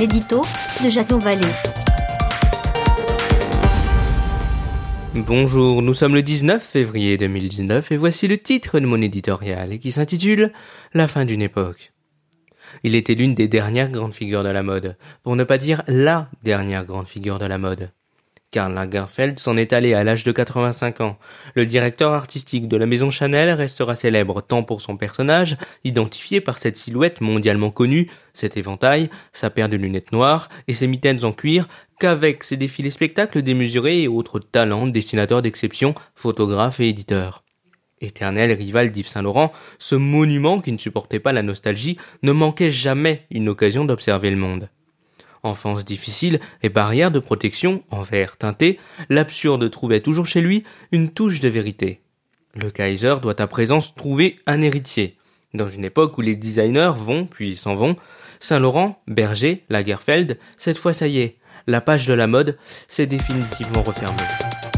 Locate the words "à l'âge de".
19.94-20.32